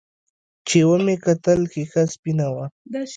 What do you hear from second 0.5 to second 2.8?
چې ومې کتل ښيښه سپينه وه.